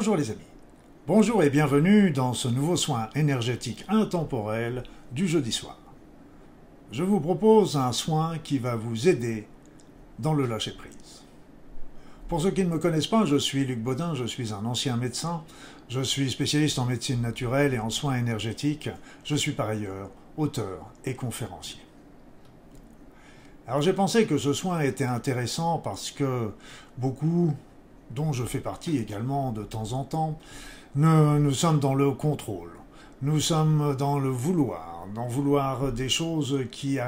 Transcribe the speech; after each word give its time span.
Bonjour 0.00 0.16
les 0.16 0.30
amis. 0.30 0.40
Bonjour 1.06 1.42
et 1.42 1.50
bienvenue 1.50 2.10
dans 2.10 2.32
ce 2.32 2.48
nouveau 2.48 2.74
soin 2.74 3.10
énergétique 3.14 3.84
intemporel 3.86 4.82
du 5.12 5.28
jeudi 5.28 5.52
soir. 5.52 5.76
Je 6.90 7.02
vous 7.02 7.20
propose 7.20 7.76
un 7.76 7.92
soin 7.92 8.38
qui 8.38 8.58
va 8.58 8.76
vous 8.76 9.08
aider 9.08 9.46
dans 10.18 10.32
le 10.32 10.46
lâcher-prise. 10.46 11.22
Pour 12.28 12.40
ceux 12.40 12.50
qui 12.50 12.64
ne 12.64 12.70
me 12.70 12.78
connaissent 12.78 13.08
pas, 13.08 13.26
je 13.26 13.36
suis 13.36 13.66
Luc 13.66 13.80
Baudin, 13.80 14.14
je 14.14 14.24
suis 14.24 14.54
un 14.54 14.64
ancien 14.64 14.96
médecin, 14.96 15.42
je 15.90 16.00
suis 16.00 16.30
spécialiste 16.30 16.78
en 16.78 16.86
médecine 16.86 17.20
naturelle 17.20 17.74
et 17.74 17.78
en 17.78 17.90
soins 17.90 18.16
énergétiques, 18.16 18.88
je 19.22 19.36
suis 19.36 19.52
par 19.52 19.68
ailleurs 19.68 20.08
auteur 20.38 20.90
et 21.04 21.14
conférencier. 21.14 21.80
Alors 23.66 23.82
j'ai 23.82 23.92
pensé 23.92 24.24
que 24.24 24.38
ce 24.38 24.54
soin 24.54 24.80
était 24.80 25.04
intéressant 25.04 25.76
parce 25.76 26.10
que 26.10 26.52
beaucoup, 26.96 27.54
dont 28.14 28.32
je 28.32 28.44
fais 28.44 28.60
partie 28.60 28.98
également 28.98 29.52
de 29.52 29.62
temps 29.62 29.92
en 29.92 30.04
temps, 30.04 30.38
nous, 30.96 31.52
sommes 31.52 31.78
dans 31.78 31.94
le 31.94 32.10
contrôle. 32.10 32.70
Nous 33.22 33.38
sommes 33.38 33.94
dans 33.96 34.18
le 34.18 34.30
vouloir, 34.30 35.06
dans 35.14 35.28
vouloir 35.28 35.92
des 35.92 36.08
choses 36.08 36.60
qui, 36.72 36.98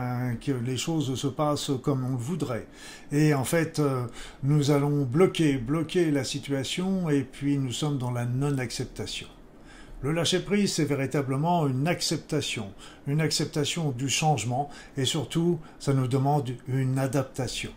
que 0.41 0.53
les 0.53 0.77
choses 0.77 1.15
se 1.15 1.27
passent 1.27 1.71
comme 1.83 2.05
on 2.05 2.11
le 2.11 2.17
voudrait. 2.17 2.67
Et 3.11 3.33
en 3.33 3.45
fait, 3.45 3.79
euh, 3.79 4.05
nous 4.43 4.71
allons 4.71 5.05
bloquer, 5.05 5.57
bloquer 5.57 6.11
la 6.11 6.23
situation 6.23 7.09
et 7.09 7.23
puis 7.23 7.57
nous 7.57 7.73
sommes 7.73 7.97
dans 7.97 8.11
la 8.11 8.27
non-acceptation. 8.27 9.27
Le 10.03 10.13
lâcher-prise, 10.13 10.75
c'est 10.75 10.85
véritablement 10.85 11.67
une 11.67 11.89
acceptation, 11.89 12.73
une 13.07 13.21
acceptation 13.21 13.91
du 13.91 14.09
changement 14.09 14.69
et 14.97 15.07
surtout, 15.07 15.61
ça 15.79 15.95
nous 15.95 16.09
demande 16.09 16.51
une 16.69 16.99
adaptation 16.99 17.71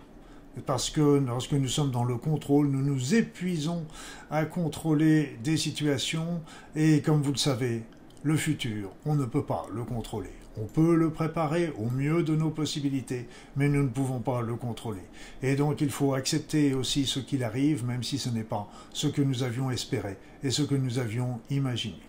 parce 0.65 0.89
que 0.89 1.01
lorsque 1.25 1.53
nous 1.53 1.67
sommes 1.67 1.91
dans 1.91 2.03
le 2.03 2.17
contrôle, 2.17 2.67
nous 2.67 2.81
nous 2.81 3.15
épuisons 3.15 3.85
à 4.29 4.45
contrôler 4.45 5.37
des 5.43 5.57
situations 5.57 6.41
et 6.75 7.01
comme 7.01 7.21
vous 7.21 7.31
le 7.31 7.37
savez, 7.37 7.83
le 8.23 8.37
futur, 8.37 8.89
on 9.05 9.15
ne 9.15 9.25
peut 9.25 9.43
pas 9.43 9.67
le 9.73 9.83
contrôler. 9.83 10.31
On 10.57 10.65
peut 10.67 10.95
le 10.95 11.09
préparer 11.09 11.73
au 11.77 11.89
mieux 11.89 12.23
de 12.23 12.33
nos 12.33 12.49
possibilités, 12.49 13.27
mais 13.57 13.67
nous 13.67 13.83
ne 13.83 13.89
pouvons 13.89 14.19
pas 14.19 14.41
le 14.41 14.55
contrôler. 14.55 15.03
Et 15.43 15.55
donc 15.55 15.81
il 15.81 15.89
faut 15.89 16.13
accepter 16.13 16.73
aussi 16.73 17.05
ce 17.05 17.19
qu'il 17.19 17.43
arrive, 17.43 17.85
même 17.85 18.03
si 18.03 18.17
ce 18.17 18.29
n'est 18.29 18.43
pas 18.43 18.69
ce 18.93 19.07
que 19.07 19.21
nous 19.21 19.43
avions 19.43 19.69
espéré 19.69 20.17
et 20.43 20.51
ce 20.51 20.61
que 20.61 20.75
nous 20.75 20.97
avions 20.97 21.41
imaginé. 21.49 21.99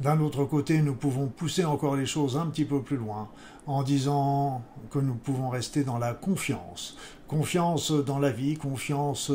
D'un 0.00 0.20
autre 0.20 0.46
côté, 0.46 0.80
nous 0.80 0.94
pouvons 0.94 1.26
pousser 1.26 1.66
encore 1.66 1.94
les 1.94 2.06
choses 2.06 2.38
un 2.38 2.46
petit 2.46 2.64
peu 2.64 2.80
plus 2.80 2.96
loin 2.96 3.28
en 3.66 3.82
disant 3.82 4.62
que 4.90 4.98
nous 4.98 5.14
pouvons 5.14 5.50
rester 5.50 5.84
dans 5.84 5.98
la 5.98 6.14
confiance. 6.14 6.96
Confiance 7.30 7.92
dans 7.92 8.18
la 8.18 8.32
vie, 8.32 8.56
confiance 8.56 9.30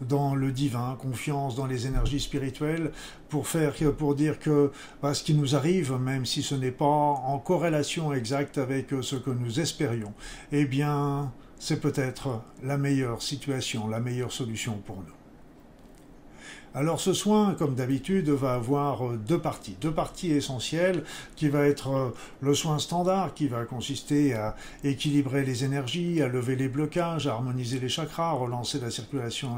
dans 0.00 0.34
le 0.34 0.50
divin, 0.50 0.98
confiance 1.00 1.54
dans 1.54 1.66
les 1.66 1.86
énergies 1.86 2.18
spirituelles 2.18 2.90
pour 3.28 3.46
faire, 3.46 3.74
pour 3.96 4.16
dire 4.16 4.40
que 4.40 4.72
bah, 5.00 5.14
ce 5.14 5.22
qui 5.22 5.34
nous 5.34 5.54
arrive, 5.54 5.92
même 5.92 6.26
si 6.26 6.42
ce 6.42 6.56
n'est 6.56 6.72
pas 6.72 6.84
en 6.84 7.38
corrélation 7.38 8.12
exacte 8.12 8.58
avec 8.58 8.88
ce 9.02 9.14
que 9.14 9.30
nous 9.30 9.60
espérions, 9.60 10.14
eh 10.50 10.64
bien, 10.64 11.32
c'est 11.60 11.80
peut-être 11.80 12.42
la 12.64 12.76
meilleure 12.76 13.22
situation, 13.22 13.86
la 13.86 14.00
meilleure 14.00 14.32
solution 14.32 14.72
pour 14.84 14.96
nous. 14.96 15.17
Alors 16.78 17.00
ce 17.00 17.12
soin, 17.12 17.56
comme 17.58 17.74
d'habitude, 17.74 18.28
va 18.28 18.54
avoir 18.54 19.04
euh, 19.04 19.16
deux 19.16 19.40
parties. 19.40 19.74
Deux 19.80 19.90
parties 19.90 20.30
essentielles 20.30 21.02
qui 21.34 21.48
va 21.48 21.66
être 21.66 21.88
euh, 21.88 22.10
le 22.40 22.54
soin 22.54 22.78
standard 22.78 23.34
qui 23.34 23.48
va 23.48 23.64
consister 23.64 24.34
à 24.34 24.54
équilibrer 24.84 25.44
les 25.44 25.64
énergies, 25.64 26.22
à 26.22 26.28
lever 26.28 26.54
les 26.54 26.68
blocages, 26.68 27.26
à 27.26 27.32
harmoniser 27.32 27.80
les 27.80 27.88
chakras, 27.88 28.28
à 28.28 28.32
relancer 28.34 28.78
la 28.78 28.92
circulation, 28.92 29.48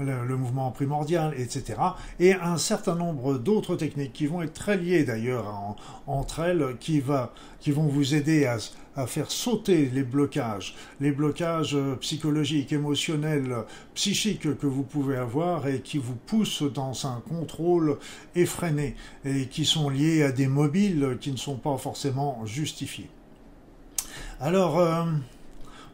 euh, 0.00 0.24
le, 0.24 0.36
mouvement 0.38 0.70
primordial, 0.70 1.34
etc. 1.36 1.78
Et 2.18 2.32
un 2.32 2.56
certain 2.56 2.94
nombre 2.94 3.36
d'autres 3.36 3.76
techniques 3.76 4.14
qui 4.14 4.26
vont 4.26 4.40
être 4.40 4.54
très 4.54 4.78
liées 4.78 5.04
d'ailleurs 5.04 5.76
entre 6.06 6.40
elles, 6.40 6.76
qui, 6.80 7.00
va, 7.00 7.34
qui 7.60 7.72
vont 7.72 7.88
vous 7.88 8.14
aider 8.14 8.46
à 8.46 8.56
à 8.96 9.06
faire 9.06 9.30
sauter 9.30 9.90
les 9.92 10.02
blocages, 10.02 10.74
les 11.00 11.12
blocages 11.12 11.74
euh, 11.74 11.96
psychologiques, 11.96 12.72
émotionnels, 12.72 13.54
psychiques 13.94 14.56
que 14.56 14.66
vous 14.66 14.84
pouvez 14.84 15.16
avoir 15.16 15.66
et 15.66 15.80
qui 15.80 15.98
vous 15.98 16.14
poussent 16.14 16.62
dans 16.62 17.06
un 17.06 17.20
contrôle 17.20 17.98
effréné 18.34 18.94
et 19.24 19.46
qui 19.46 19.64
sont 19.64 19.88
liés 19.88 20.22
à 20.22 20.32
des 20.32 20.46
mobiles 20.46 21.18
qui 21.20 21.32
ne 21.32 21.36
sont 21.36 21.56
pas 21.56 21.76
forcément 21.76 22.44
justifiés. 22.46 23.08
Alors, 24.40 24.78
euh, 24.78 25.04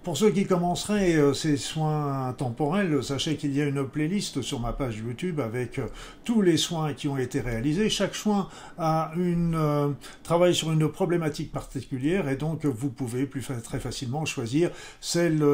pour 0.02 0.16
ceux 0.16 0.30
qui 0.30 0.46
commenceraient 0.46 1.14
euh, 1.14 1.34
ces 1.34 1.58
soins 1.58 2.34
temporels, 2.38 3.02
sachez 3.04 3.36
qu'il 3.36 3.54
y 3.54 3.60
a 3.60 3.66
une 3.66 3.86
playlist 3.86 4.40
sur 4.40 4.58
ma 4.58 4.72
page 4.72 4.96
YouTube 4.98 5.40
avec 5.40 5.78
euh, 5.78 5.88
tous 6.24 6.40
les 6.40 6.56
soins 6.56 6.94
qui 6.94 7.06
ont 7.06 7.18
été 7.18 7.40
réalisés. 7.40 7.90
Chaque 7.90 8.14
soin 8.14 8.48
a 8.78 9.12
une 9.16 9.54
euh, 9.54 9.88
travaille 10.22 10.54
sur 10.54 10.72
une 10.72 10.88
problématique 10.88 11.52
particulière 11.52 12.28
et 12.28 12.36
donc 12.36 12.64
vous 12.64 12.88
pouvez 12.88 13.26
plus 13.26 13.46
très 13.62 13.78
facilement 13.78 14.24
choisir 14.24 14.70
celle 15.00 15.44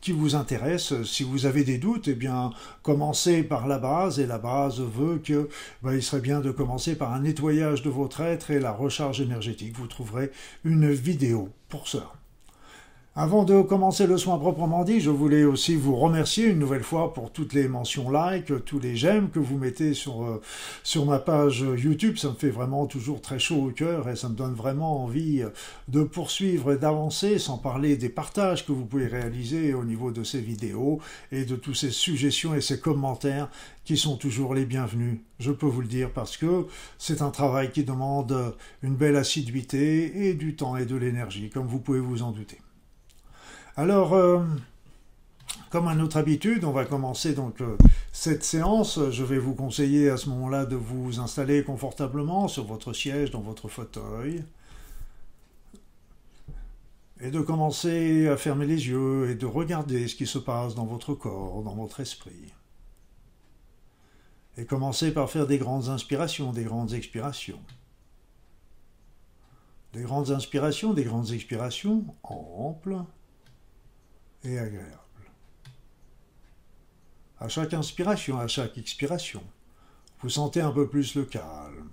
qui 0.00 0.12
vous 0.12 0.34
intéresse. 0.34 1.02
Si 1.04 1.22
vous 1.22 1.46
avez 1.46 1.62
des 1.62 1.78
doutes, 1.78 2.08
eh 2.08 2.14
bien 2.14 2.50
commencez 2.82 3.42
par 3.42 3.68
la 3.68 3.78
base 3.78 4.18
et 4.18 4.26
la 4.26 4.38
base 4.38 4.80
veut 4.80 5.18
que 5.18 5.48
ben, 5.82 5.94
il 5.94 6.02
serait 6.02 6.20
bien 6.20 6.40
de 6.40 6.50
commencer 6.50 6.96
par 6.96 7.12
un 7.12 7.20
nettoyage 7.20 7.82
de 7.82 7.90
votre 7.90 8.20
être 8.22 8.50
et 8.50 8.58
la 8.58 8.72
recharge 8.72 9.20
énergétique. 9.20 9.74
Vous 9.76 9.86
trouverez 9.86 10.30
une 10.64 10.90
vidéo 10.90 11.50
pour 11.68 11.88
ça. 11.88 12.12
Avant 13.16 13.44
de 13.44 13.62
commencer 13.62 14.08
le 14.08 14.18
soin 14.18 14.38
proprement 14.38 14.82
dit, 14.82 14.98
je 14.98 15.08
voulais 15.08 15.44
aussi 15.44 15.76
vous 15.76 15.94
remercier 15.94 16.46
une 16.46 16.58
nouvelle 16.58 16.82
fois 16.82 17.14
pour 17.14 17.30
toutes 17.30 17.52
les 17.52 17.68
mentions 17.68 18.10
like, 18.10 18.64
tous 18.64 18.80
les 18.80 18.96
j'aime 18.96 19.30
que 19.30 19.38
vous 19.38 19.56
mettez 19.56 19.94
sur, 19.94 20.24
euh, 20.24 20.42
sur 20.82 21.06
ma 21.06 21.20
page 21.20 21.64
YouTube. 21.76 22.16
Ça 22.16 22.30
me 22.30 22.34
fait 22.34 22.50
vraiment 22.50 22.86
toujours 22.86 23.20
très 23.20 23.38
chaud 23.38 23.66
au 23.68 23.70
cœur 23.70 24.08
et 24.08 24.16
ça 24.16 24.28
me 24.28 24.34
donne 24.34 24.54
vraiment 24.54 25.04
envie 25.04 25.44
de 25.86 26.02
poursuivre 26.02 26.72
et 26.72 26.76
d'avancer, 26.76 27.38
sans 27.38 27.56
parler 27.56 27.96
des 27.96 28.08
partages 28.08 28.66
que 28.66 28.72
vous 28.72 28.84
pouvez 28.84 29.06
réaliser 29.06 29.74
au 29.74 29.84
niveau 29.84 30.10
de 30.10 30.24
ces 30.24 30.40
vidéos 30.40 30.98
et 31.30 31.44
de 31.44 31.54
toutes 31.54 31.76
ces 31.76 31.92
suggestions 31.92 32.56
et 32.56 32.60
ces 32.60 32.80
commentaires 32.80 33.48
qui 33.84 33.96
sont 33.96 34.16
toujours 34.16 34.54
les 34.54 34.64
bienvenus, 34.64 35.20
je 35.38 35.52
peux 35.52 35.66
vous 35.66 35.82
le 35.82 35.86
dire, 35.86 36.10
parce 36.10 36.36
que 36.36 36.66
c'est 36.98 37.22
un 37.22 37.30
travail 37.30 37.70
qui 37.70 37.84
demande 37.84 38.56
une 38.82 38.96
belle 38.96 39.14
assiduité 39.14 40.26
et 40.28 40.34
du 40.34 40.56
temps 40.56 40.76
et 40.76 40.84
de 40.84 40.96
l'énergie, 40.96 41.48
comme 41.48 41.66
vous 41.68 41.78
pouvez 41.78 42.00
vous 42.00 42.22
en 42.22 42.32
douter. 42.32 42.58
Alors, 43.76 44.14
euh, 44.14 44.40
comme 45.70 45.88
à 45.88 45.96
notre 45.96 46.16
habitude, 46.16 46.64
on 46.64 46.70
va 46.70 46.84
commencer 46.84 47.34
donc 47.34 47.60
euh, 47.60 47.76
cette 48.12 48.44
séance. 48.44 49.00
Je 49.10 49.24
vais 49.24 49.38
vous 49.38 49.54
conseiller 49.54 50.10
à 50.10 50.16
ce 50.16 50.28
moment-là 50.28 50.64
de 50.64 50.76
vous 50.76 51.18
installer 51.18 51.64
confortablement 51.64 52.46
sur 52.46 52.64
votre 52.64 52.92
siège, 52.92 53.32
dans 53.32 53.40
votre 53.40 53.68
fauteuil, 53.68 54.44
et 57.20 57.32
de 57.32 57.40
commencer 57.40 58.28
à 58.28 58.36
fermer 58.36 58.66
les 58.66 58.86
yeux 58.86 59.28
et 59.30 59.34
de 59.34 59.46
regarder 59.46 60.06
ce 60.06 60.14
qui 60.14 60.26
se 60.28 60.38
passe 60.38 60.76
dans 60.76 60.86
votre 60.86 61.14
corps, 61.14 61.64
dans 61.64 61.74
votre 61.74 61.98
esprit. 61.98 62.52
Et 64.56 64.66
commencer 64.66 65.12
par 65.12 65.28
faire 65.28 65.48
des 65.48 65.58
grandes 65.58 65.88
inspirations, 65.88 66.52
des 66.52 66.62
grandes 66.62 66.94
expirations. 66.94 67.60
Des 69.92 70.02
grandes 70.02 70.30
inspirations, 70.30 70.92
des 70.92 71.02
grandes 71.02 71.32
expirations 71.32 72.04
amples 72.22 72.98
agréable. 74.46 75.00
À 77.40 77.48
chaque 77.48 77.74
inspiration, 77.74 78.38
à 78.38 78.46
chaque 78.46 78.78
expiration, 78.78 79.42
vous 80.20 80.30
sentez 80.30 80.60
un 80.60 80.70
peu 80.70 80.88
plus 80.88 81.14
le 81.14 81.24
calme 81.24 81.90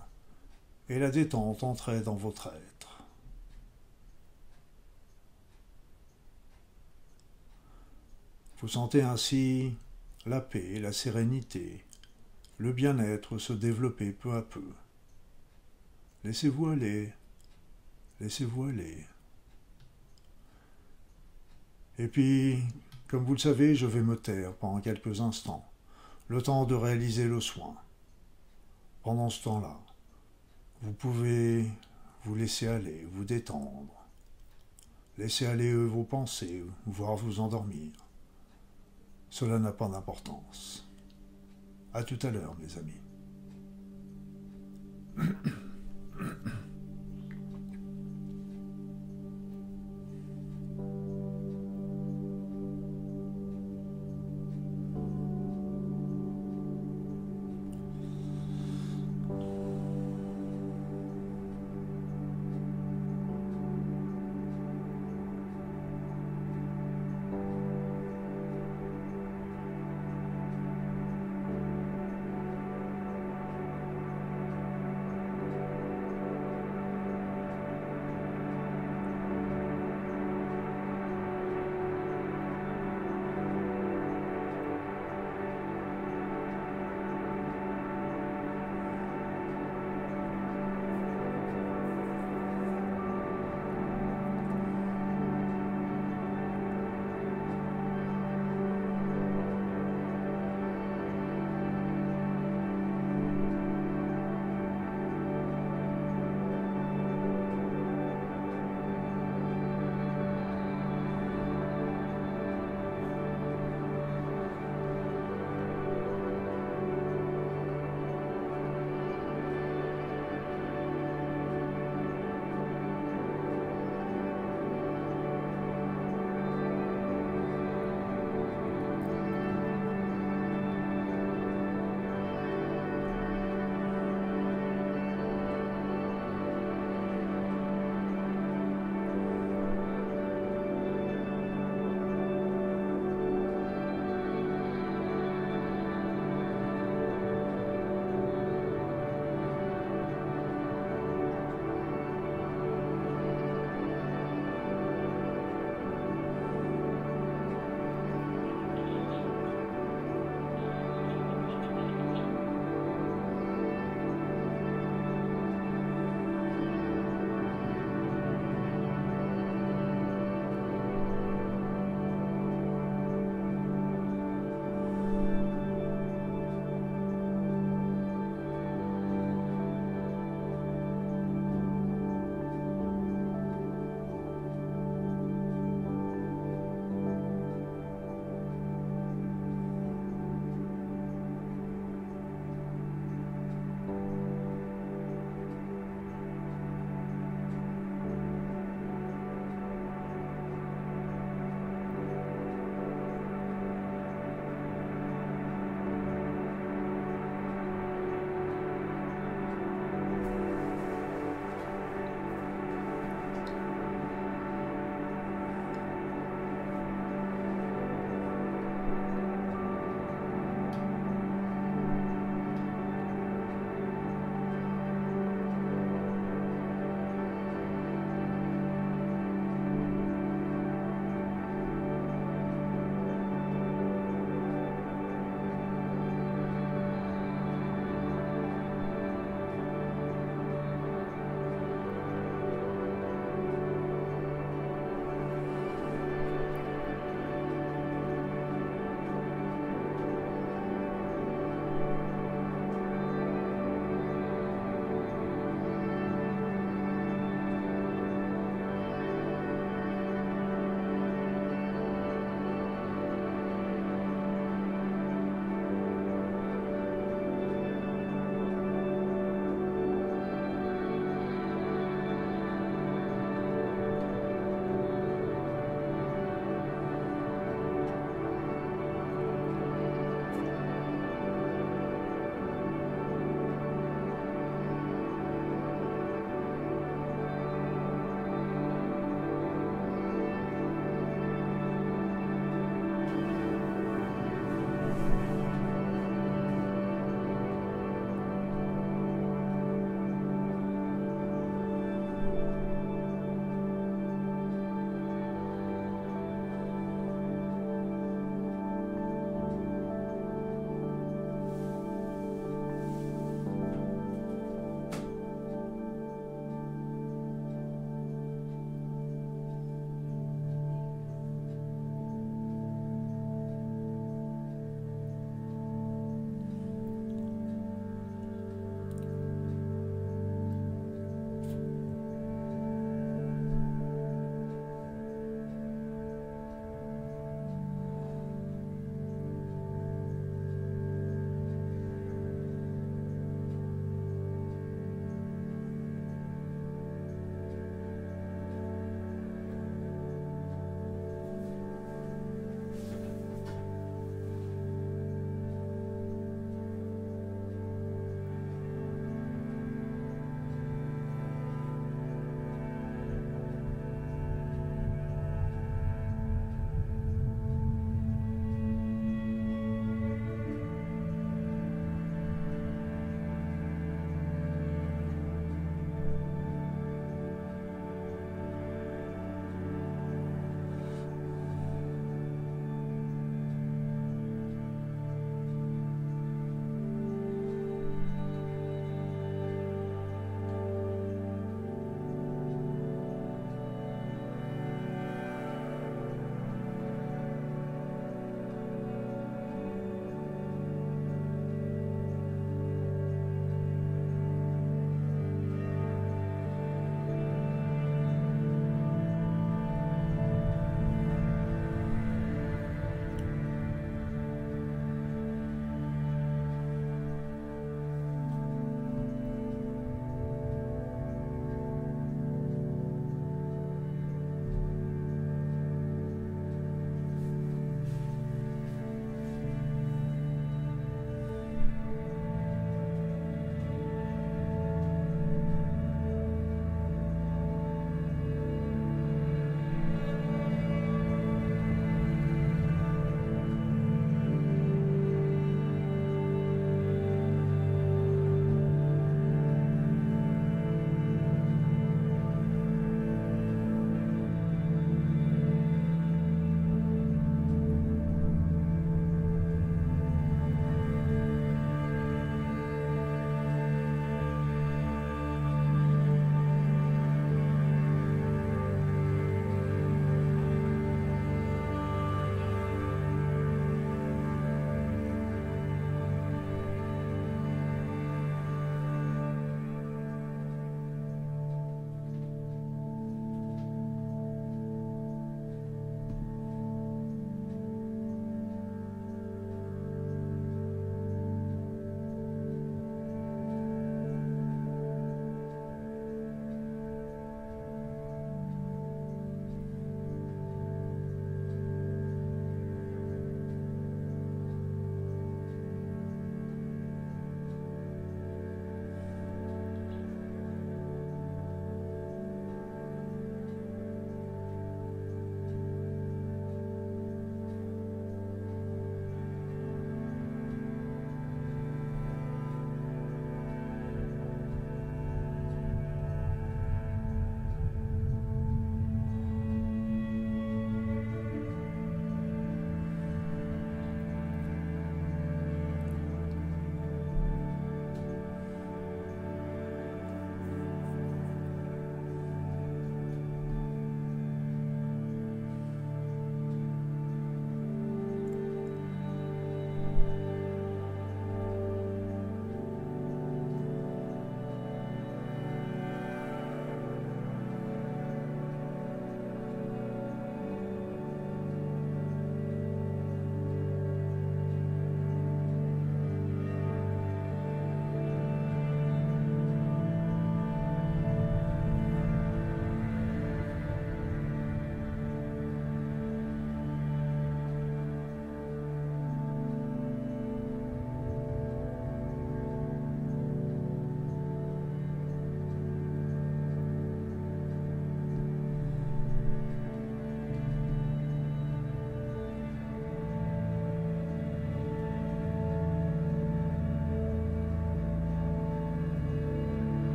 et 0.90 1.00
la 1.00 1.10
détente 1.10 1.64
entrer 1.64 2.02
dans 2.02 2.16
votre 2.16 2.48
être. 2.48 3.04
Vous 8.60 8.68
sentez 8.68 9.02
ainsi 9.02 9.74
la 10.26 10.40
paix, 10.40 10.80
la 10.80 10.94
sérénité, 10.94 11.84
le 12.58 12.72
bien-être 12.74 13.40
se 13.40 13.54
développer 13.54 14.12
peu 14.12 14.34
à 14.34 14.42
peu. 14.44 14.64
Laissez-vous 16.24 16.68
aller, 16.68 17.12
laissez-vous 18.20 18.66
aller. 18.66 19.08
Et 22.02 22.08
puis, 22.08 22.58
comme 23.08 23.24
vous 23.24 23.34
le 23.34 23.40
savez, 23.40 23.76
je 23.76 23.86
vais 23.86 24.02
me 24.02 24.18
taire 24.18 24.56
pendant 24.56 24.82
quelques 24.82 25.22
instants, 25.22 25.70
le 26.30 26.42
temps 26.42 26.66
de 26.66 26.74
réaliser 26.74 27.28
le 27.28 27.40
soin. 27.40 27.76
Pendant 29.04 29.30
ce 29.30 29.44
temps-là, 29.44 29.80
vous 30.82 30.94
pouvez 30.94 31.68
vous 32.26 32.34
laisser 32.34 32.66
aller, 32.66 33.08
vous 33.14 33.24
détendre, 33.24 33.94
laisser 35.20 35.46
aller 35.46 35.76
vos 35.76 36.04
pensées, 36.04 36.66
voire 36.88 37.18
vous 37.18 37.40
endormir. 37.40 37.92
Cela 39.30 39.60
n'a 39.60 39.72
pas 39.72 39.88
d'importance. 39.88 40.90
À 41.94 42.04
tout 42.04 42.18
à 42.24 42.32
l'heure, 42.32 42.56
mes 42.60 42.80
amis. 42.80 43.00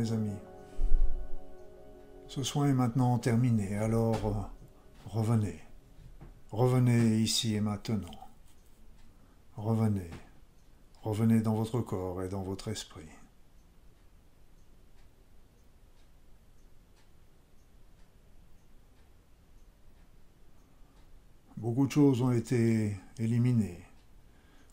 Mes 0.00 0.12
amis. 0.12 0.38
Ce 2.26 2.42
soin 2.42 2.68
est 2.68 2.72
maintenant 2.72 3.18
terminé, 3.18 3.76
alors 3.76 4.26
euh, 4.26 4.32
revenez. 5.06 5.60
Revenez 6.50 7.18
ici 7.18 7.54
et 7.54 7.60
maintenant. 7.60 8.08
Revenez. 9.56 10.10
Revenez 11.02 11.40
dans 11.40 11.54
votre 11.54 11.80
corps 11.80 12.22
et 12.22 12.28
dans 12.28 12.42
votre 12.42 12.68
esprit. 12.68 13.08
Beaucoup 21.58 21.86
de 21.86 21.92
choses 21.92 22.22
ont 22.22 22.32
été 22.32 22.96
éliminées 23.18 23.84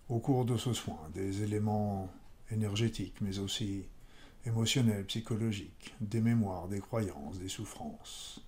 au 0.08 0.20
cours 0.20 0.46
de 0.46 0.56
ce 0.56 0.72
soin, 0.72 0.98
des 1.14 1.44
éléments 1.44 2.10
énergétiques, 2.50 3.20
mais 3.20 3.40
aussi 3.40 3.84
émotionnels, 4.48 5.06
psychologiques, 5.06 5.94
des 6.02 6.22
mémoires, 6.22 6.68
des 6.68 6.80
croyances, 6.80 7.38
des 7.40 7.50
souffrances. 7.50 8.42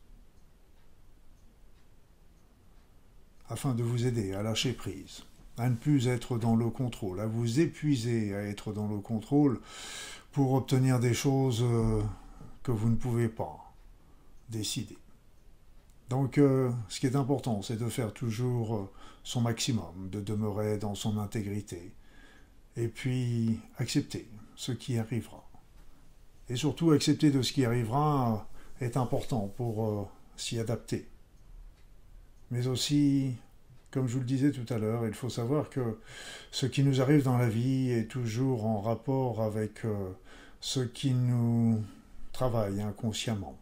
Afin 3.50 3.74
de 3.74 3.84
vous 3.84 4.06
aider 4.06 4.34
à 4.34 4.44
lâcher 4.44 4.74
prise, 4.74 5.24
à 5.58 5.70
ne 5.70 5.76
plus 5.76 6.08
être 6.08 6.38
dans 6.38 6.56
le 6.56 6.70
contrôle, 6.70 7.20
à 7.20 7.26
vous 7.26 7.60
épuiser 7.60 8.34
à 8.34 8.44
être 8.44 8.72
dans 8.72 8.88
le 8.88 9.00
contrôle 9.00 9.60
pour 10.32 10.54
obtenir 10.54 11.00
des 11.00 11.14
choses 11.14 11.64
euh, 11.64 12.02
que 12.64 12.72
vous 12.72 12.90
ne 12.90 12.96
pouvez 12.96 13.28
pas 13.28 13.74
décider. 14.50 14.98
Donc 16.10 16.38
euh, 16.38 16.72
ce 16.88 17.00
qui 17.00 17.08
est 17.08 17.16
important, 17.16 17.62
c'est 17.62 17.78
de 17.78 17.90
faire 17.90 18.14
toujours 18.14 18.76
euh, 18.76 18.92
son 19.24 19.42
maximum, 19.42 20.10
de 20.10 20.22
demeurer 20.22 20.78
dans 20.78 20.96
son 20.96 21.18
intégrité, 21.18 21.92
et 22.78 22.88
puis 22.88 23.60
accepter 23.78 24.28
ce 24.56 24.72
qui 24.72 24.98
arrivera. 24.98 25.49
Et 26.50 26.56
surtout 26.56 26.92
accepter 26.92 27.32
de 27.32 27.42
ce 27.42 27.54
qui 27.54 27.66
arrivera 27.66 28.48
est 28.82 28.98
important 28.98 29.54
pour 29.56 30.10
s'y 30.36 30.60
adapter. 30.60 31.08
Mais 32.52 32.68
aussi 32.68 33.36
comme 33.92 34.08
je 34.08 34.14
vous 34.14 34.20
le 34.20 34.26
disais 34.26 34.52
tout 34.52 34.72
à 34.72 34.78
l'heure, 34.78 35.08
il 35.08 35.14
faut 35.14 35.30
savoir 35.30 35.70
que 35.70 35.98
ce 36.52 36.66
qui 36.66 36.84
nous 36.84 37.02
arrive 37.02 37.24
dans 37.24 37.38
la 37.38 37.50
vie 37.50 37.90
est 37.90 38.08
toujours 38.08 38.66
en 38.66 38.82
rapport 38.82 39.42
avec 39.42 39.84
euh, 39.84 40.12
ce 40.62 40.82
qui 40.82 41.14
nous 41.14 41.84
travaille 42.32 42.82
inconsciemment. 42.82 43.58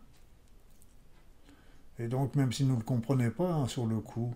Et 2.00 2.08
donc, 2.08 2.36
même 2.36 2.52
si 2.52 2.66
nous 2.66 2.74
ne 2.74 2.80
le 2.80 2.84
comprenons 2.84 3.32
pas 3.32 3.54
hein, 3.54 3.68
sur 3.68 3.86
le 3.86 4.00
coup, 4.00 4.36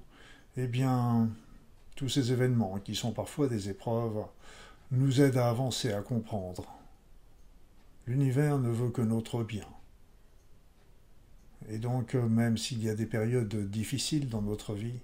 eh 0.56 0.68
bien, 0.68 1.30
tous 1.96 2.08
ces 2.08 2.32
événements, 2.32 2.80
qui 2.80 2.96
sont 2.96 3.12
parfois 3.12 3.48
des 3.48 3.70
épreuves, 3.70 4.24
nous 4.92 5.22
aident 5.22 5.38
à 5.38 5.50
avancer, 5.50 5.92
à 5.92 6.02
comprendre. 6.02 6.64
L'univers 8.08 8.58
ne 8.58 8.70
veut 8.70 8.90
que 8.90 9.02
notre 9.02 9.44
bien. 9.44 9.68
Et 11.70 11.78
donc, 11.78 12.16
euh, 12.16 12.28
même 12.28 12.58
s'il 12.58 12.84
y 12.84 12.90
a 12.90 12.96
des 12.96 13.06
périodes 13.06 13.70
difficiles 13.70 14.30
dans 14.30 14.42
notre 14.42 14.74
vie, 14.74 15.00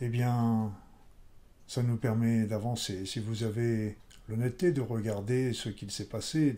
eh 0.00 0.08
bien, 0.08 0.72
ça 1.66 1.82
nous 1.82 1.96
permet 1.96 2.44
d'avancer. 2.44 3.06
Si 3.06 3.18
vous 3.18 3.42
avez 3.42 3.96
l'honnêteté 4.28 4.72
de 4.72 4.80
regarder 4.80 5.52
ce 5.52 5.68
qu'il 5.68 5.90
s'est 5.90 6.08
passé 6.08 6.56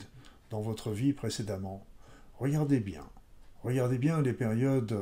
dans 0.51 0.61
votre 0.61 0.91
vie 0.91 1.13
précédemment, 1.13 1.87
regardez 2.39 2.81
bien. 2.81 3.05
Regardez 3.63 3.99
bien 3.99 4.21
les 4.21 4.35
périodes 4.35 4.95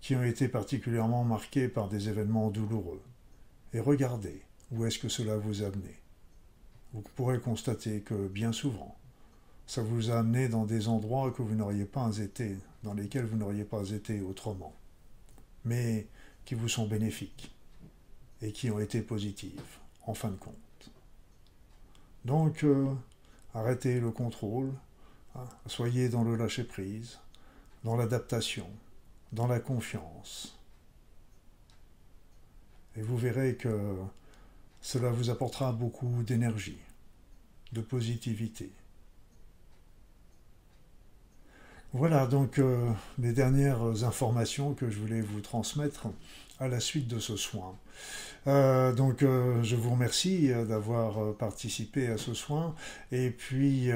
qui 0.00 0.16
ont 0.16 0.24
été 0.24 0.48
particulièrement 0.48 1.24
marquées 1.24 1.68
par 1.68 1.88
des 1.88 2.08
événements 2.08 2.50
douloureux. 2.50 3.00
Et 3.72 3.80
regardez 3.80 4.42
où 4.70 4.84
est-ce 4.84 4.98
que 4.98 5.08
cela 5.08 5.36
vous 5.36 5.62
a 5.62 5.66
amené. 5.66 5.94
Vous 6.92 7.02
pourrez 7.16 7.40
constater 7.40 8.00
que 8.00 8.28
bien 8.28 8.52
souvent, 8.52 8.96
ça 9.66 9.82
vous 9.82 10.10
a 10.10 10.18
amené 10.18 10.48
dans 10.48 10.64
des 10.64 10.88
endroits 10.88 11.30
que 11.30 11.42
vous 11.42 11.54
n'auriez 11.54 11.86
pas 11.86 12.16
été, 12.18 12.56
dans 12.82 12.94
lesquels 12.94 13.24
vous 13.24 13.36
n'auriez 13.36 13.64
pas 13.64 13.88
été 13.90 14.20
autrement, 14.20 14.74
mais 15.64 16.06
qui 16.44 16.54
vous 16.54 16.68
sont 16.68 16.86
bénéfiques 16.86 17.52
et 18.42 18.52
qui 18.52 18.70
ont 18.70 18.78
été 18.78 19.00
positives, 19.00 19.78
en 20.06 20.14
fin 20.14 20.30
de 20.30 20.36
compte. 20.36 20.54
Donc, 22.24 22.64
euh, 22.64 22.92
arrêtez 23.54 24.00
le 24.00 24.10
contrôle, 24.10 24.72
hein, 25.34 25.46
soyez 25.66 26.08
dans 26.08 26.24
le 26.24 26.36
lâcher-prise, 26.36 27.18
dans 27.84 27.96
l'adaptation, 27.96 28.68
dans 29.32 29.46
la 29.46 29.60
confiance. 29.60 30.58
Et 32.96 33.02
vous 33.02 33.16
verrez 33.16 33.56
que 33.56 33.96
cela 34.80 35.10
vous 35.10 35.30
apportera 35.30 35.72
beaucoup 35.72 36.22
d'énergie, 36.22 36.78
de 37.72 37.80
positivité. 37.80 38.70
Voilà 41.94 42.26
donc 42.26 42.58
euh, 42.58 42.90
les 43.20 43.32
dernières 43.32 44.02
informations 44.02 44.74
que 44.74 44.90
je 44.90 44.98
voulais 44.98 45.20
vous 45.20 45.40
transmettre 45.40 46.08
à 46.58 46.66
la 46.66 46.80
suite 46.80 47.06
de 47.06 47.20
ce 47.20 47.36
soin. 47.36 47.76
Euh, 48.48 48.92
donc 48.92 49.22
euh, 49.22 49.62
je 49.62 49.76
vous 49.76 49.90
remercie 49.90 50.48
d'avoir 50.68 51.36
participé 51.36 52.08
à 52.08 52.18
ce 52.18 52.34
soin 52.34 52.74
et 53.12 53.30
puis 53.30 53.90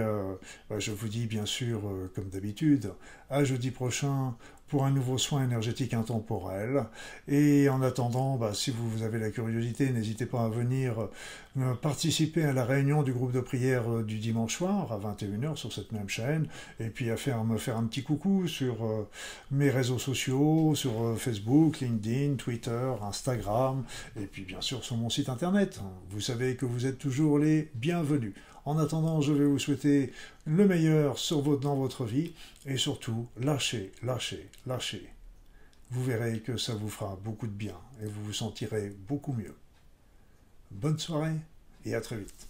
bah, 0.71 0.79
je 0.79 0.93
vous 0.93 1.09
dis 1.09 1.27
bien 1.27 1.45
sûr 1.45 1.83
comme 2.15 2.29
d'habitude 2.29 2.93
à 3.31 3.43
jeudi 3.43 3.73
prochain 3.73 4.37
pour 4.69 4.85
un 4.85 4.91
nouveau 4.91 5.19
soin 5.19 5.45
énergétique 5.45 5.95
intemporel. 5.95 6.85
Et 7.27 7.69
en 7.69 7.83
attendant, 7.83 8.37
bah, 8.37 8.53
si 8.55 8.71
vous 8.71 9.03
avez 9.03 9.19
la 9.19 9.31
curiosité, 9.31 9.91
n'hésitez 9.91 10.27
pas 10.27 10.45
à 10.45 10.49
venir 10.49 11.09
euh, 11.61 11.75
participer 11.75 12.45
à 12.45 12.53
la 12.53 12.65
réunion 12.65 13.03
du 13.03 13.13
groupe 13.13 13.33
de 13.33 13.41
prière 13.41 13.91
euh, 13.91 14.03
du 14.05 14.19
dimanche 14.19 14.57
soir 14.57 14.93
à 14.93 14.99
21h 14.99 15.57
sur 15.57 15.73
cette 15.73 15.93
même 15.93 16.09
chaîne, 16.09 16.47
et 16.79 16.89
puis 16.89 17.11
à 17.11 17.17
faire, 17.17 17.43
me 17.45 17.57
faire 17.59 17.77
un 17.77 17.85
petit 17.85 18.03
coucou 18.03 18.47
sur 18.47 18.85
euh, 18.85 19.09
mes 19.51 19.71
réseaux 19.71 19.99
sociaux, 19.99 20.75
sur 20.75 21.17
Facebook, 21.19 21.81
LinkedIn, 21.81 22.37
Twitter, 22.37 22.93
Instagram, 23.03 23.85
et 24.21 24.27
puis 24.27 24.43
bien 24.43 24.61
sûr 24.61 24.85
sur 24.85 24.97
mon 24.97 25.11
site 25.11 25.29
internet. 25.29 25.81
Vous 26.11 26.21
savez 26.21 26.55
que 26.55 26.67
vous 26.67 26.87
êtes 26.87 26.99
toujours 26.99 27.39
les 27.39 27.71
bienvenus. 27.75 28.35
En 28.69 28.77
attendant, 28.77 29.23
je 29.23 29.33
vais 29.33 29.47
vous 29.47 29.59
souhaiter 29.59 30.13
le 30.45 30.67
meilleur 30.67 31.17
dans 31.63 31.75
votre 31.75 32.05
vie 32.05 32.35
et 32.67 32.77
surtout, 32.77 33.27
lâchez, 33.41 33.93
lâchez, 34.03 34.47
lâchez. 34.67 35.09
Vous 35.91 36.05
verrez 36.05 36.41
que 36.41 36.59
ça 36.59 36.75
vous 36.75 36.91
fera 36.91 37.17
beaucoup 37.25 37.47
de 37.47 37.53
bien 37.53 37.77
et 38.03 38.05
vous 38.05 38.25
vous 38.25 38.35
sentirez 38.35 38.95
beaucoup 39.09 39.33
mieux. 39.33 39.55
Bonne 40.71 40.99
soirée 40.99 41.37
et 41.87 41.95
à 41.95 42.03
très 42.03 42.19
vite. 42.19 42.47